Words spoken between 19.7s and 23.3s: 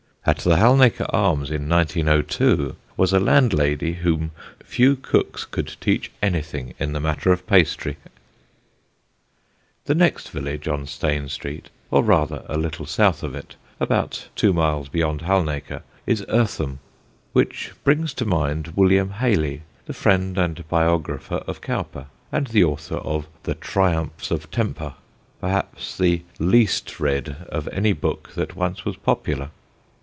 the friend and biographer of Cowper and the author of